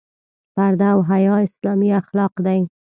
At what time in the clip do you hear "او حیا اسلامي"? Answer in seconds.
0.93-1.89